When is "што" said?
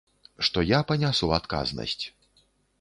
0.47-0.63